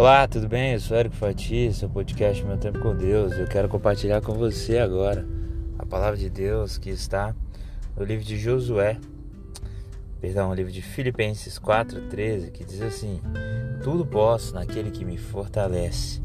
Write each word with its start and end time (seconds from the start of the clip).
Olá, 0.00 0.28
tudo 0.28 0.46
bem? 0.46 0.74
Eu 0.74 0.78
sou 0.78 0.96
Érico 0.96 1.16
Fati, 1.16 1.72
seu 1.72 1.90
podcast 1.90 2.44
Meu 2.44 2.56
Tempo 2.56 2.78
com 2.78 2.94
Deus. 2.94 3.32
Eu 3.32 3.48
quero 3.48 3.68
compartilhar 3.68 4.20
com 4.20 4.32
você 4.32 4.78
agora 4.78 5.26
a 5.76 5.84
palavra 5.84 6.16
de 6.16 6.30
Deus 6.30 6.78
que 6.78 6.88
está 6.88 7.34
no 7.96 8.04
livro 8.04 8.24
de 8.24 8.38
Josué, 8.38 8.96
perdão, 10.20 10.50
no 10.50 10.54
livro 10.54 10.70
de 10.70 10.80
Filipenses 10.80 11.58
4:13, 11.58 12.52
que 12.52 12.62
diz 12.62 12.80
assim: 12.80 13.20
Tudo 13.82 14.06
posso 14.06 14.54
naquele 14.54 14.92
que 14.92 15.04
me 15.04 15.18
fortalece. 15.18 16.22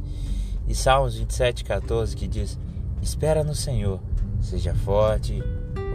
E 0.67 0.75
Salmos 0.75 1.19
27:14 1.19 2.13
que 2.13 2.27
diz: 2.27 2.59
Espera 3.01 3.43
no 3.43 3.55
Senhor, 3.55 3.99
seja 4.39 4.75
forte, 4.75 5.41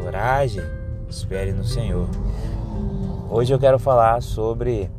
coragem, 0.03 0.65
espere 1.09 1.53
no 1.53 1.63
Senhor. 1.63 2.09
Hoje 3.31 3.55
eu 3.55 3.59
quero 3.61 3.79
falar 3.79 4.21
sobre 4.21 4.91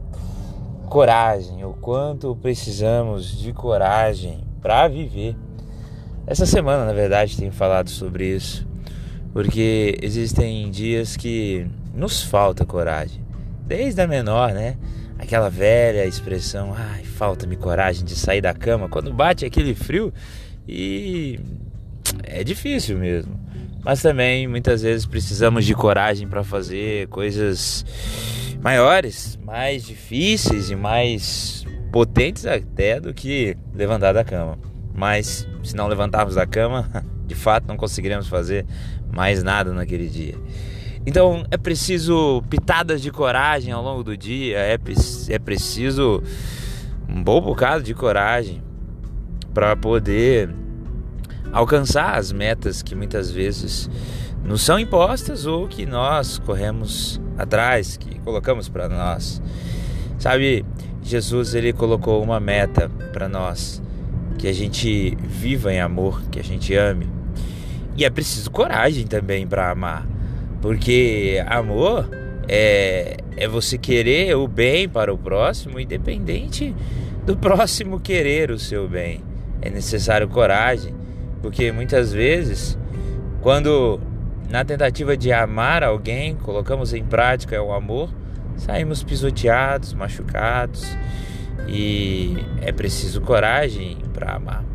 coragem, 0.89 1.63
o 1.63 1.73
quanto 1.73 2.35
precisamos 2.35 3.37
de 3.37 3.53
coragem 3.53 4.43
para 4.59 4.87
viver. 4.87 5.35
Essa 6.25 6.45
semana, 6.45 6.83
na 6.83 6.93
verdade, 6.93 7.37
tenho 7.37 7.51
falado 7.51 7.89
sobre 7.89 8.35
isso, 8.35 8.67
porque 9.31 9.97
existem 10.01 10.69
dias 10.71 11.15
que 11.15 11.67
nos 11.93 12.23
falta 12.23 12.65
coragem, 12.65 13.23
desde 13.65 14.01
a 14.01 14.07
menor, 14.07 14.51
né? 14.51 14.77
Aquela 15.17 15.49
velha 15.49 16.05
expressão, 16.05 16.73
ai, 16.75 17.03
falta-me 17.03 17.55
coragem 17.55 18.03
de 18.03 18.15
sair 18.15 18.41
da 18.41 18.53
cama 18.53 18.89
quando 18.89 19.13
bate 19.13 19.45
aquele 19.45 19.75
frio 19.75 20.11
e 20.67 21.39
é 22.23 22.43
difícil 22.43 22.97
mesmo. 22.97 23.39
Mas 23.83 24.01
também 24.01 24.47
muitas 24.47 24.81
vezes 24.81 25.05
precisamos 25.05 25.65
de 25.65 25.73
coragem 25.73 26.27
para 26.27 26.43
fazer 26.43 27.07
coisas 27.07 27.85
maiores, 28.61 29.39
mais 29.43 29.85
difíceis 29.85 30.69
e 30.69 30.75
mais 30.75 31.65
potentes 31.91 32.45
até 32.45 32.99
do 32.99 33.13
que 33.13 33.55
levantar 33.73 34.13
da 34.13 34.23
cama. 34.23 34.57
Mas 34.93 35.47
se 35.63 35.75
não 35.75 35.87
levantarmos 35.87 36.35
da 36.35 36.45
cama, 36.45 36.89
de 37.25 37.35
fato 37.35 37.67
não 37.67 37.77
conseguiremos 37.77 38.27
fazer 38.27 38.65
mais 39.11 39.43
nada 39.43 39.73
naquele 39.73 40.07
dia. 40.07 40.35
Então 41.05 41.45
é 41.49 41.57
preciso 41.57 42.43
pitadas 42.49 43.01
de 43.01 43.11
coragem 43.11 43.71
ao 43.71 43.81
longo 43.81 44.03
do 44.03 44.17
dia, 44.17 44.57
é, 44.57 44.77
é 45.29 45.39
preciso 45.39 46.21
um 47.07 47.23
bom 47.23 47.41
bocado 47.41 47.83
de 47.83 47.93
coragem 47.93 48.61
para 49.53 49.75
poder 49.75 50.49
alcançar 51.51 52.17
as 52.17 52.31
metas 52.31 52.81
que 52.81 52.95
muitas 52.95 53.31
vezes 53.31 53.89
nos 54.43 54.61
são 54.61 54.79
impostas 54.79 55.45
ou 55.45 55.67
que 55.67 55.85
nós 55.85 56.39
corremos 56.39 57.19
atrás, 57.37 57.97
que 57.97 58.19
colocamos 58.19 58.69
para 58.69 58.87
nós. 58.87 59.41
Sabe, 60.17 60.65
Jesus 61.01 61.53
ele 61.55 61.73
colocou 61.73 62.21
uma 62.21 62.39
meta 62.39 62.89
para 63.13 63.27
nós, 63.27 63.81
que 64.37 64.47
a 64.47 64.53
gente 64.53 65.17
viva 65.21 65.73
em 65.73 65.79
amor, 65.79 66.21
que 66.31 66.39
a 66.39 66.43
gente 66.43 66.73
ame. 66.75 67.07
E 67.97 68.05
é 68.05 68.09
preciso 68.09 68.49
coragem 68.51 69.05
também 69.05 69.47
para 69.47 69.71
amar, 69.71 70.07
porque 70.61 71.43
amor 71.47 72.09
é, 72.47 73.17
é 73.35 73.47
você 73.47 73.77
querer 73.77 74.35
o 74.35 74.47
bem 74.47 74.87
para 74.87 75.13
o 75.13 75.17
próximo, 75.17 75.79
independente 75.79 76.75
do 77.25 77.37
próximo 77.37 77.99
querer 77.99 78.51
o 78.51 78.57
seu 78.57 78.87
bem. 78.87 79.21
É 79.61 79.69
necessário 79.69 80.27
coragem, 80.27 80.93
porque 81.41 81.71
muitas 81.71 82.11
vezes, 82.11 82.77
quando 83.41 83.99
na 84.49 84.65
tentativa 84.65 85.15
de 85.15 85.31
amar 85.31 85.83
alguém, 85.83 86.35
colocamos 86.35 86.93
em 86.93 87.03
prática 87.03 87.61
o 87.61 87.71
amor, 87.71 88.09
saímos 88.57 89.03
pisoteados, 89.03 89.93
machucados 89.93 90.97
e 91.67 92.35
é 92.61 92.71
preciso 92.71 93.21
coragem 93.21 93.97
para 94.13 94.33
amar. 94.33 94.65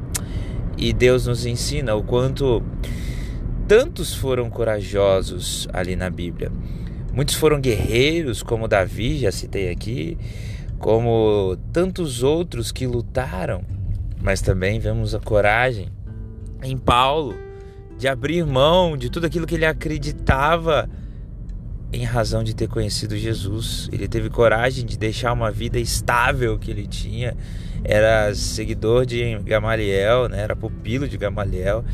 E 0.77 0.93
Deus 0.93 1.27
nos 1.27 1.45
ensina 1.45 1.95
o 1.95 2.03
quanto 2.03 2.63
tantos 3.67 4.15
foram 4.15 4.49
corajosos 4.49 5.69
ali 5.73 5.97
na 5.97 6.11
Bíblia. 6.11 6.51
Muitos 7.13 7.35
foram 7.35 7.61
guerreiros, 7.61 8.43
como 8.43 8.67
Davi, 8.67 9.19
já 9.19 9.31
citei 9.31 9.71
aqui, 9.71 10.19
como 10.79 11.57
tantos 11.73 12.23
outros 12.23 12.73
que 12.73 12.87
lutaram, 12.87 13.63
mas 14.23 14.41
também 14.41 14.79
vemos 14.81 15.15
a 15.15 15.21
coragem 15.21 15.89
em 16.65 16.77
Paulo 16.77 17.35
de 17.99 18.09
abrir 18.09 18.45
mão 18.45 18.97
de 18.97 19.11
tudo 19.11 19.27
aquilo 19.27 19.47
que 19.47 19.55
ele 19.55 19.67
acreditava 19.67 20.89
em 21.93 22.05
razão 22.05 22.43
de 22.43 22.55
ter 22.55 22.69
conhecido 22.69 23.17
Jesus. 23.17 23.89
Ele 23.93 24.09
teve 24.09 24.29
coragem 24.29 24.85
de 24.85 24.99
deixar 24.99 25.33
uma 25.33 25.51
vida 25.51 25.79
estável 25.79 26.59
que 26.59 26.71
ele 26.71 26.87
tinha. 26.87 27.37
Era 27.85 28.35
seguidor 28.35 29.07
de 29.07 29.39
Gamaliel, 29.41 30.29
né? 30.29 30.41
era 30.41 30.57
pupilo 30.57 31.09
de 31.09 31.17
Gamaliel. 31.17 31.85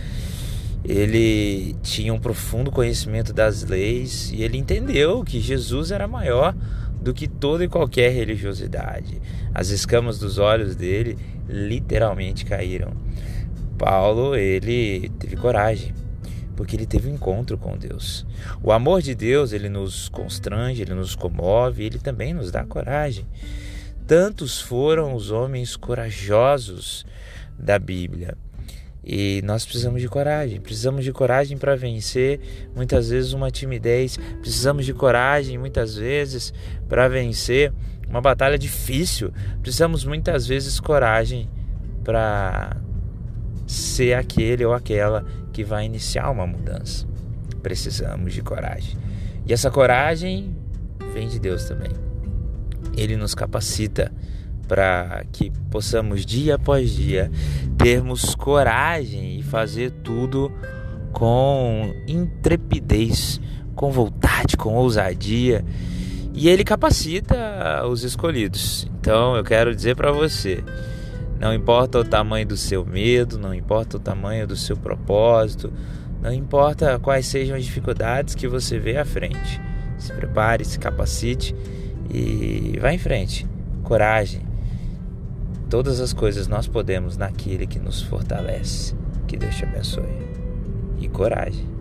Ele 0.83 1.77
tinha 1.83 2.15
um 2.15 2.19
profundo 2.19 2.71
conhecimento 2.71 3.35
das 3.35 3.65
leis 3.65 4.31
e 4.33 4.43
ele 4.43 4.57
entendeu 4.57 5.23
que 5.23 5.39
Jesus 5.39 5.91
era 5.91 6.09
maior 6.09 6.55
do 7.03 7.13
que 7.13 7.29
toda 7.29 7.65
e 7.65 7.69
qualquer 7.69 8.11
religiosidade. 8.11 9.21
As 9.55 9.69
escamas 9.69 10.19
dos 10.19 10.39
olhos 10.39 10.75
dele 10.75 11.19
literalmente 11.47 12.47
caíram. 12.47 12.93
Paulo, 13.81 14.37
ele 14.37 15.09
teve 15.19 15.37
coragem, 15.37 15.95
porque 16.55 16.77
ele 16.77 16.85
teve 16.85 17.09
um 17.09 17.15
encontro 17.15 17.57
com 17.57 17.79
Deus. 17.79 18.27
O 18.63 18.73
amor 18.73 19.01
de 19.01 19.15
Deus, 19.15 19.55
ele 19.55 19.71
nos 19.71 20.11
constrange, 20.11 20.83
ele 20.83 20.93
nos 20.93 21.15
comove, 21.15 21.87
ele 21.87 21.99
também 21.99 22.35
nos 22.35 22.51
dá 22.51 22.63
coragem. 22.63 23.25
Tantos 24.07 24.61
foram 24.61 25.15
os 25.15 25.31
homens 25.31 25.77
corajosos 25.77 27.07
da 27.59 27.79
Bíblia. 27.79 28.37
E 29.03 29.41
nós 29.47 29.65
precisamos 29.65 30.03
de 30.03 30.09
coragem, 30.09 30.61
precisamos 30.61 31.03
de 31.03 31.11
coragem 31.11 31.57
para 31.57 31.75
vencer 31.75 32.39
muitas 32.77 33.09
vezes 33.09 33.33
uma 33.33 33.51
timidez, 33.51 34.19
precisamos 34.43 34.85
de 34.85 34.93
coragem 34.93 35.57
muitas 35.57 35.95
vezes 35.97 36.53
para 36.87 37.09
vencer 37.09 37.73
uma 38.07 38.21
batalha 38.21 38.59
difícil, 38.59 39.33
precisamos 39.63 40.05
muitas 40.05 40.47
vezes 40.47 40.79
coragem 40.79 41.49
para 42.05 42.77
ser 43.71 44.15
aquele 44.15 44.65
ou 44.65 44.73
aquela 44.75 45.25
que 45.53 45.63
vai 45.63 45.85
iniciar 45.85 46.29
uma 46.31 46.45
mudança. 46.45 47.07
Precisamos 47.63 48.35
de 48.35 48.43
coragem. 48.43 48.97
E 49.47 49.53
essa 49.53 49.71
coragem 49.71 50.57
vem 51.15 51.29
de 51.29 51.39
Deus 51.39 51.65
também. 51.65 51.91
Ele 52.97 53.17
nos 53.17 53.33
capacita 53.33 54.13
para 54.67 55.25
que 55.31 55.53
possamos 55.71 56.27
dia 56.27 56.57
após 56.57 56.91
dia 56.91 57.31
termos 57.79 58.35
coragem 58.35 59.39
e 59.39 59.43
fazer 59.43 59.93
tudo 60.03 60.53
com 61.13 61.95
intrepidez, 62.09 63.41
com 63.77 63.93
vontade, 63.93 64.57
com 64.57 64.75
ousadia. 64.75 65.65
E 66.35 66.49
ele 66.49 66.65
capacita 66.65 67.87
os 67.87 68.03
escolhidos. 68.03 68.89
Então 69.01 69.37
eu 69.37 69.45
quero 69.45 69.75
dizer 69.75 69.95
para 69.95 70.11
você, 70.11 70.65
não 71.41 71.55
importa 71.55 71.99
o 71.99 72.05
tamanho 72.05 72.47
do 72.47 72.57
seu 72.57 72.85
medo, 72.85 73.39
não 73.39 73.55
importa 73.55 73.97
o 73.97 74.01
tamanho 74.01 74.47
do 74.47 74.55
seu 74.55 74.77
propósito, 74.77 75.73
não 76.21 76.31
importa 76.31 76.99
quais 76.99 77.27
sejam 77.27 77.57
as 77.57 77.65
dificuldades 77.65 78.35
que 78.35 78.47
você 78.47 78.79
vê 78.79 78.99
à 78.99 79.07
frente. 79.07 79.59
Se 79.97 80.13
prepare, 80.13 80.67
se 80.67 80.79
capacite 80.79 81.57
e 82.13 82.79
vá 82.79 82.93
em 82.93 82.99
frente. 82.99 83.47
Coragem. 83.83 84.43
Todas 85.71 85.99
as 85.99 86.13
coisas 86.13 86.47
nós 86.47 86.69
podemos 86.69 87.17
naquele 87.17 87.67
que 87.67 87.79
nos 87.79 88.03
fortalece. 88.03 88.95
Que 89.27 89.39
Deus 89.39 89.57
te 89.57 89.65
abençoe. 89.65 90.05
E 90.99 91.09
coragem. 91.09 91.80